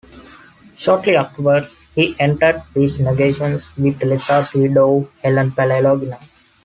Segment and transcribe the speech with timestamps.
[0.77, 6.19] Shortly afterwards, he entered peace negotiations with Lazar's widow, Helen Palaiologina.